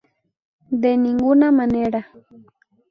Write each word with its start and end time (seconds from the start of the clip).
de 0.81 0.91
ninguna 1.03 1.45
manera 1.59 2.07